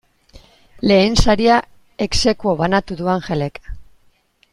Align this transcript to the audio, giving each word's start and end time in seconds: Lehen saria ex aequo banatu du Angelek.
Lehen 0.91 1.17
saria 1.25 1.57
ex 2.07 2.09
aequo 2.31 2.57
banatu 2.63 2.99
du 3.03 3.11
Angelek. 3.17 3.61